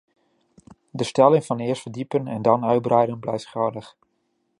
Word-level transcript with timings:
De 0.91 1.03
stelling 1.03 1.45
van 1.45 1.59
eerst 1.59 1.81
verdiepen 1.81 2.27
en 2.27 2.41
dan 2.41 2.65
uitbreiden, 2.65 3.19
blijft 3.19 3.47
geldig. 3.47 3.97